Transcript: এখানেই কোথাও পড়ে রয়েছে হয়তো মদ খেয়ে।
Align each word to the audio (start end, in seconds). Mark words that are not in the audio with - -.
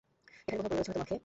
এখানেই 0.45 0.59
কোথাও 0.59 0.69
পড়ে 0.69 0.75
রয়েছে 0.79 0.91
হয়তো 0.91 1.01
মদ 1.01 1.05
খেয়ে। 1.07 1.19